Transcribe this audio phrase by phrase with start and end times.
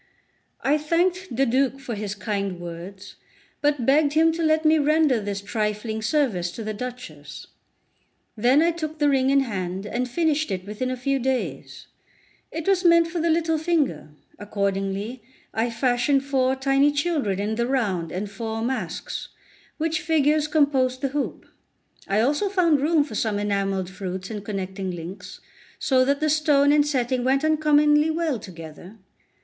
[0.61, 3.17] I thanked the Duke for his kind words,
[3.61, 7.45] but begged him to let me render this trifling service to the Duchess.
[8.35, 11.85] Then I took the ring in hand, and finished it within a few days.
[12.51, 14.09] It was meant for the little finger;
[14.39, 15.21] accordingly
[15.53, 19.27] I fashioned four tiny children in the round and four masks,
[19.77, 21.45] which figures composed the hoop.
[22.07, 25.41] I also found room for some enamelled fruits and connecting links,
[25.77, 28.97] so that the stone and setting went uncommonly well together.